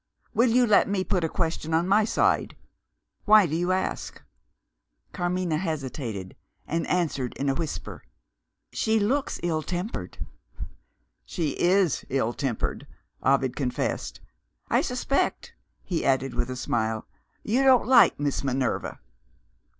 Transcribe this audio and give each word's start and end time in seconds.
"Will 0.33 0.49
you 0.49 0.65
let 0.65 0.89
me 0.89 1.03
put 1.03 1.23
a 1.23 1.29
question 1.29 1.75
on 1.75 1.87
my 1.87 2.05
side? 2.05 2.57
Why 3.25 3.45
do 3.45 3.55
you 3.55 3.71
ask?" 3.71 4.19
Carmina 5.13 5.57
hesitated 5.59 6.35
and 6.65 6.87
answered 6.87 7.33
in 7.35 7.49
a 7.49 7.53
whisper, 7.53 8.03
"She 8.73 8.99
looks 8.99 9.39
ill 9.43 9.61
tempered." 9.61 10.25
"She 11.23 11.49
is 11.49 12.03
ill 12.09 12.33
tempered," 12.33 12.87
Ovid 13.21 13.55
confessed. 13.55 14.21
"I 14.69 14.81
suspect," 14.81 15.53
he 15.83 16.03
added 16.03 16.33
with 16.33 16.49
a 16.49 16.55
smile, 16.55 17.05
"you 17.43 17.61
don't 17.63 17.85
like 17.85 18.19
Miss 18.19 18.43
Minerva." 18.43 18.99